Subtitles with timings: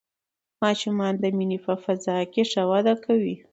[0.63, 3.35] ماشومان د مینې په فضا کې ښه وده کوي